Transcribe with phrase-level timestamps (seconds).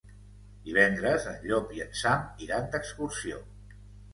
[0.69, 3.43] Divendres en Llop i en Sam iran d'excursió.